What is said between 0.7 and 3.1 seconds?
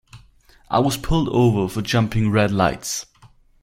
I was pulled over for jumping red lights.